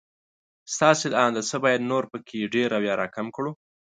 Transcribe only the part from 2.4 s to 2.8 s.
ډېر